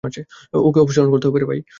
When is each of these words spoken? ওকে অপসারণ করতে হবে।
ওকে 0.61 0.79
অপসারণ 0.79 1.09
করতে 1.11 1.25
হবে। 1.27 1.39